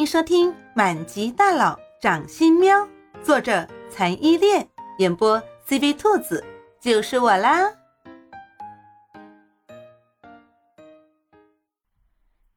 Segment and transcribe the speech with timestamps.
[0.00, 2.74] 欢迎收听《满级大佬掌心喵》，
[3.22, 4.66] 作者残依恋，
[4.96, 5.38] 演播
[5.68, 6.42] CV 兔子，
[6.80, 7.70] 就是我啦。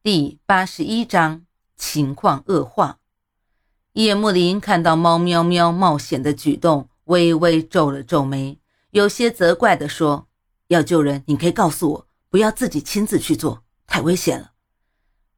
[0.02, 1.46] 第八十一章，
[1.76, 3.00] 情况恶化。
[3.92, 8.58] 叶幕林看到猫喵喵冒险的举动，微微皱了皱眉，
[8.92, 10.30] 有些责怪地说
[10.68, 14.52] ：“要救人，你可以告诉我，不要自己亲自去做，太危险了。”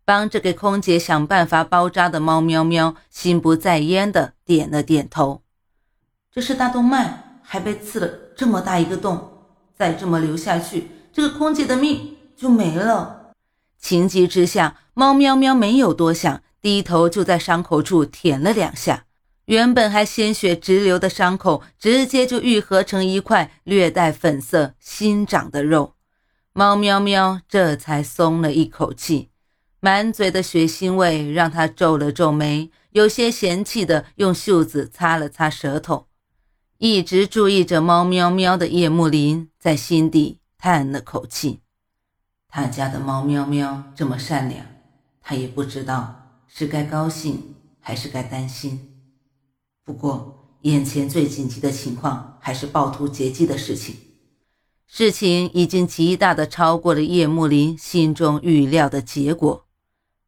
[0.05, 5.41] 帮着给空姐想办法包扎的猫喵喵心不在焉的点了点头。
[6.31, 9.31] 这是大动脉，还被刺了这么大一个洞，
[9.75, 13.31] 再这么流下去，这个空姐的命就没了。
[13.79, 19.05] 情急之下，猫喵喵没有多想，低头就在伤口处舔了两下，
[19.45, 25.93] 原本还鲜血直流的伤口，直接就愈合成一块略带粉色新长的肉。
[26.53, 29.29] 猫喵喵这才松了一口气。
[29.85, 36.07] 满嘴的血腥味让他皱了皱眉，有些嫌弃的用袖子擦了擦舌头。
[36.79, 41.59] 一直注意着猫喵喵的叶幕林在心底叹了口气：
[42.49, 44.65] 他家的猫喵喵这么善良，
[45.21, 48.89] 他也不知道是该高兴还是该担心。
[49.83, 53.95] 不过，眼前最紧急的情况还是暴徒劫机的事情，
[54.87, 59.64] 事情已经极大的超过了叶幕林心中预料的结果。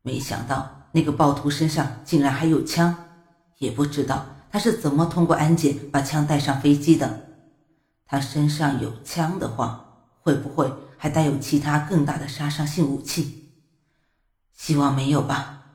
[0.07, 2.95] 没想到那个暴徒身上竟然还有枪，
[3.57, 7.25] 也不知道他是怎么通过安检把枪带上飞机的。
[8.05, 13.49] 他身上有枪的话，会不会还带有其他更大的杀伤性武器？
[14.53, 15.65] 希望没有吧。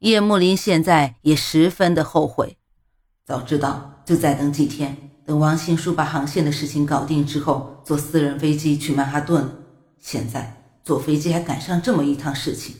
[0.00, 2.58] 叶慕林现在也十分的后悔，
[3.24, 9.50] 早知道就再等几天，等王新书把航线的事情搞定之后，坐私人飞机去曼哈顿。
[9.98, 12.76] 现在坐飞机还赶上这么一趟事情。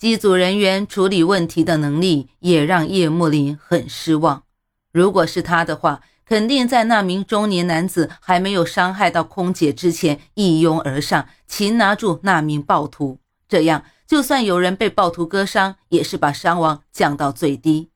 [0.00, 4.44] 机组人员处理问题的能力也让叶慕林很失望。
[4.90, 13.18] 如果是他的话，肯定在那名中年男子还没有伤害到空姐之前一拥而上，擒拿住那名暴徒。
[13.46, 17.90] 这样，就算有人被暴徒割伤，也是把伤亡降到最低。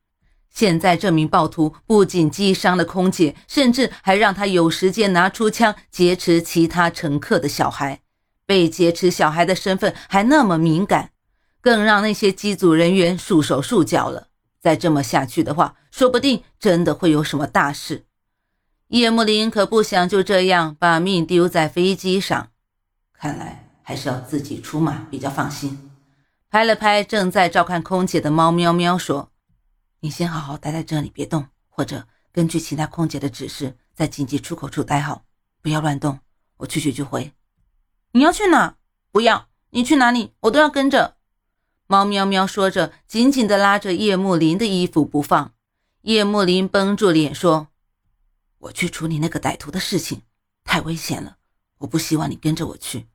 [0.51, 8.01] 现在这名暴徒不仅击伤了空姐，甚至还让他有时间拿出枪劫持其他乘客的小孩。
[8.45, 11.13] 被劫持小孩的身份还那么敏感。
[11.65, 14.29] 更让那些机组人员束手束脚了。
[14.61, 18.05] 再这么下去的话，说不定真的会有什么大事。
[18.89, 22.51] 叶慕林可不想就这样把命丢在飞机上，
[23.15, 25.91] 看来还是要自己出马比较放心。
[26.51, 29.33] 拍了拍正在照看空姐的猫喵喵，说
[30.01, 35.25] ：“你先好好待在这里，别动，或者根据其他空姐的指示，在紧急出口处待好，
[35.63, 36.21] 不要乱动。
[36.59, 37.33] 我去去就回。
[38.13, 38.77] 你要去哪？
[39.11, 41.14] 不要，你去哪里，我都要跟着。”
[41.87, 45.53] 猫喵喵说着，紧紧地拉着叶幕林的衣服不放。
[46.03, 47.69] 叶幕林绷住脸说
[48.59, 50.23] ：“我去处理那个歹徒的事情，
[50.65, 51.37] 太危险了，
[51.79, 53.07] 我不希望你跟着我去。”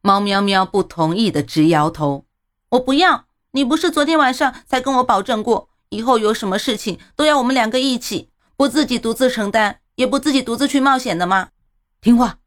[0.00, 2.24] 猫喵喵不同意的直摇头
[2.70, 3.26] ：“我不要！
[3.52, 11.50] 你不是昨天晚上才跟我保证过，以后有什么事情都要我们两个一起，不自己独自承担，也不自己独自去冒险的吗？”
[12.00, 12.38] 听话。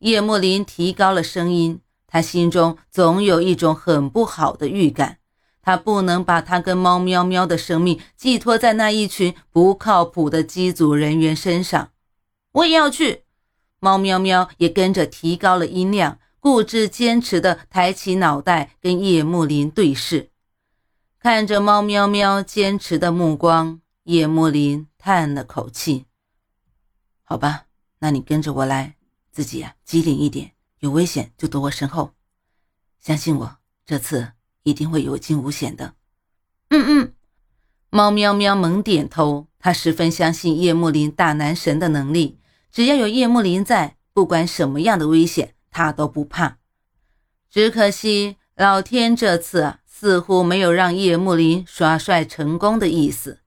[0.00, 1.80] 叶幕林提高了声音。
[2.14, 5.18] 他心中总有一种很不好的预感，
[5.60, 11.90] 他不能把他跟猫喵喵的生命寄托在那一群不靠谱的机组人员身上。
[12.52, 13.24] 我也要去。
[13.80, 20.30] 猫喵喵也跟着提高了音量，固执坚持地抬起脑袋跟叶幕林对视。
[21.18, 26.04] 看着猫喵喵坚持的目光，叶幕林叹了口气
[27.26, 27.64] ：“好吧，
[27.98, 28.94] 那你跟着我来，
[29.32, 30.52] 自己呀机灵一点。”
[30.84, 32.12] 有危险就躲我身后，
[33.00, 33.56] 相信我，
[33.86, 34.32] 这次
[34.64, 35.94] 一定会有惊无险的。
[36.68, 37.14] 嗯嗯，
[37.88, 42.38] 猫喵喵猛点头，他十分相信叶幕林大男神的能力，
[42.70, 46.58] 只要有叶幕林在，不管什么样的危险，他都不怕。
[47.48, 53.40] 只可惜老天这次似乎没有让叶幕林耍帅成功的意思。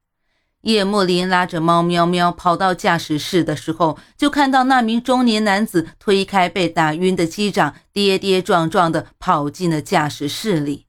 [0.67, 10.87] 叶慕林拉着猫喵喵跑到驾驶室的时候，就看到那名中年男子推开被打晕的机长，跌跌撞撞地跑进了驾驶室里。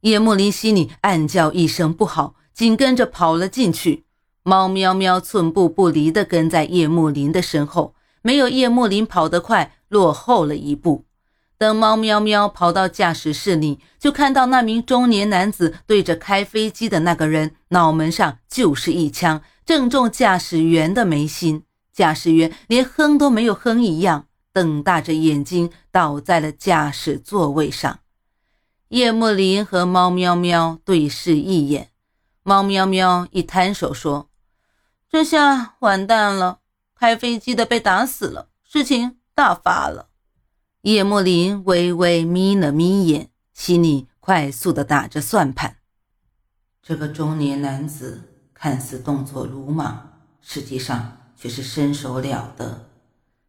[0.00, 4.06] 叶慕林心里暗叫一声不好，紧跟着跑了进去。
[4.42, 11.04] 猫喵喵寸步不离地跟在叶慕林的身后，没有叶慕林跑得快，落后了一步。
[11.60, 21.64] 等猫喵喵跑到驾驶室里，就看到那名中年男子对着开飞机的那个人脑门上就是一枪，正中驾驶员的眉心。
[21.92, 24.24] 驾驶员连哼都没有哼一样，
[24.54, 27.98] 瞪大着眼睛倒在了驾驶座位上。
[28.88, 31.90] 叶幕林和猫喵喵对视一眼，
[32.42, 34.30] 猫喵喵一摊手说
[35.10, 36.60] ：“这下完蛋了，
[36.98, 40.06] 开飞机的被打死了，事情大发了。”
[40.82, 45.76] 叶莫林微微眯了眯眼，心里快速的打着算盘。
[46.82, 48.22] 这个中年男子
[48.54, 52.88] 看似动作鲁莽，实际上却是身手了得，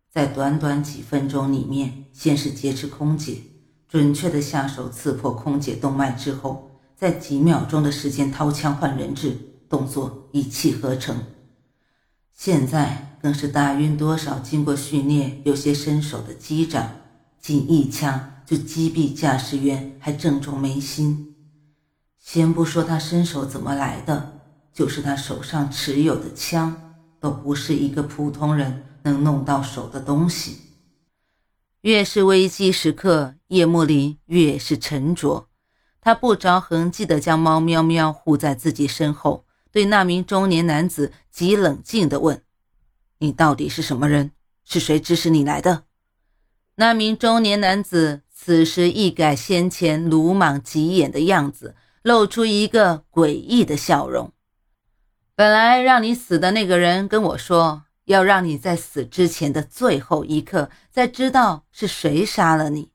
[0.10, 3.44] 在短短几分钟里面，先是劫持空姐。
[3.88, 9.38] 准确的下手刺破空姐动脉之后，在几秒钟的时间掏枪换人质，
[9.70, 11.16] 动作一气呵成。
[12.34, 17.01] 现在更是大晕多少经过训练、有些身手的机长，
[17.42, 21.36] 仅一枪就击毙驾驶员，还正中眉心。
[22.20, 24.42] 先不说他身手怎么来的，
[24.72, 30.58] 就是他手上持有的枪，都不是一个普通人能弄到手的东西。
[31.82, 35.48] 越是危机时刻，叶幕林越是沉着。
[36.00, 42.44] 他不着痕迹地将猫喵喵护在自己身后，对那名中年男子极冷静地问
[43.18, 44.32] ：“你到底是什么人？
[44.64, 45.86] 是谁指使你来的？”
[46.82, 54.32] 那名中年男子此时一改先前鲁莽急眼的样子，露出一个诡异的笑容
[55.38, 62.92] ：“本来让你死的那个人跟我说。”要让你在死之前的最后一刻再知道是谁杀了你。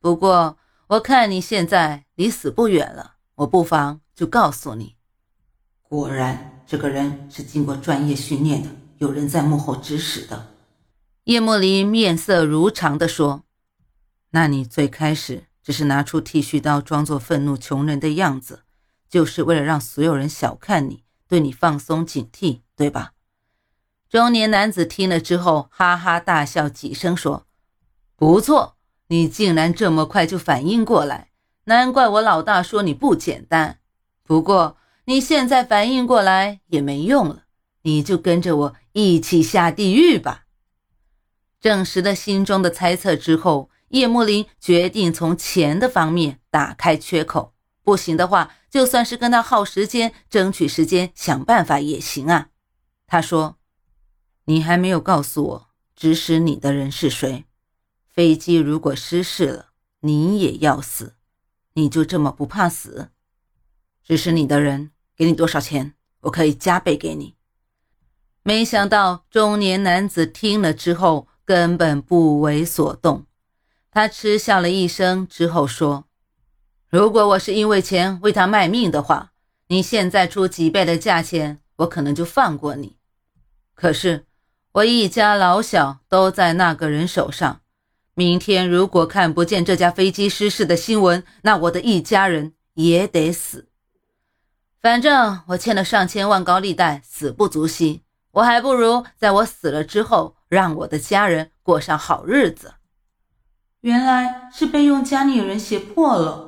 [0.00, 0.56] 不过
[0.88, 4.96] 我看你现在离死不远了，我不妨就告诉你。
[5.82, 10.46] 果然，这个人是经过专业训练的，有人在幕后指使的。
[11.28, 13.44] 叶莫林面色如常地说
[14.32, 18.62] ：“那你最开始只是拿出剃须刀，装作愤怒穷人的样子，
[19.10, 23.12] 就是为了让所有人小看你，对你放松警惕，对吧？”
[24.08, 27.46] 中年男子听了之后，哈哈大笑几声，说
[28.16, 28.76] ：“不错，
[29.08, 31.28] 你竟然这么快就反应过来，
[31.64, 33.80] 难怪我老大说你不简单。
[34.22, 37.42] 不过你现在反应过来也没用了，
[37.82, 40.44] 你就跟着我一起下地狱吧。”
[41.60, 47.54] 证实了心中的猜测之后，叶幕林决定从钱的方面打开缺口。
[47.82, 52.48] 不行的话，就算是跟他耗时间，争取时间，想办法也行啊。
[53.06, 53.56] 他说。
[54.50, 57.44] 你还没有告诉我指使你的人是谁？
[58.08, 59.66] 飞机如果失事了，
[60.00, 61.16] 你也要死，
[61.74, 63.10] 你就这么不怕死？
[64.02, 65.92] 指使你的人给你多少钱？
[66.20, 67.34] 我可以加倍给你。
[68.42, 73.24] 没想到中年男子听了之后根本不为所动，
[73.90, 76.04] 他嗤笑了一声之后说
[76.90, 79.32] ：“如果我是因为钱为他卖命的话，
[79.68, 82.98] 你现在出几倍的价钱，我可能就放过你。
[83.72, 84.26] 可是……”
[84.72, 87.62] 我一家老小都在那个人手上，
[88.12, 93.68] 明天如果看不见这架飞机失事的新闻，那我的一家人也得死。
[94.82, 98.02] 反正我欠了上千万高利贷，死不足惜，
[98.32, 102.74] 我还不如在我死了之后，让我的家人过上好日子。
[103.82, 106.46] 原来是被用家里人胁迫了。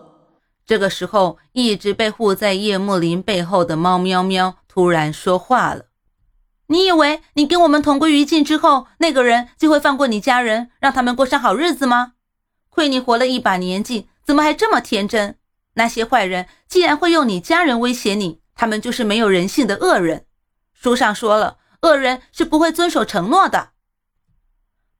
[0.66, 5.86] 这个时候，一直被护在叶幕林背后的猫喵喵突然说话了。
[6.66, 12.12] 你以为你跟我们同归于尽之后，那个人就会放过你家人，让他们过上好日子吗？
[12.68, 15.36] 亏你活了一把年纪，怎么还这么天真？
[15.74, 20.26] 那些坏人既然会用你家人威胁你，他们就是没有人性的恶人。
[20.72, 23.70] 书上说了，恶人是不会遵守承诺的。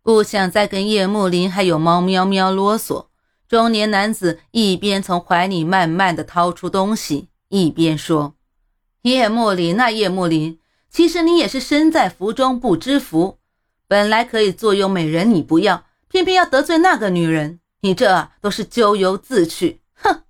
[0.03, 3.07] 不想再跟叶幕林还有猫喵喵啰嗦，
[3.49, 8.35] 中年男子一边从怀里慢慢的掏出东西，一边说
[9.03, 10.59] ：“叶幕林那叶幕林。”
[10.91, 13.39] 其实你也是身在福中不知福，
[13.87, 19.83] 本来可以坐拥美人，你不要，偏偏要得罪那个女人，你这都是咎由自取。
[19.95, 20.25] 哼，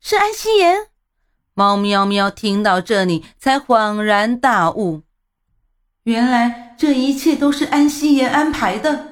[0.00, 0.88] 是安夕颜。
[1.54, 5.02] 猫喵喵听到这里才恍然大悟，
[6.02, 9.08] 原来这一切都是安心妍安排的。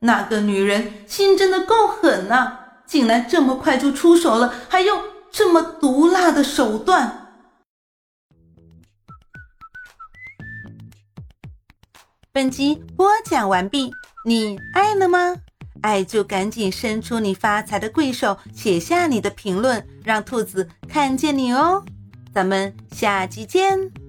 [0.00, 7.24] 那个女人心真的够狠呐，竟然这么快就出手了，还用这么毒辣的手段。
[12.30, 13.92] 本集播讲完毕，
[14.24, 15.34] 你爱了吗？
[15.82, 21.84] 爱就赶紧伸出你发财的贵手，写下你的评论，让兔子看见你哦。
[22.32, 24.07] 咱们下集见。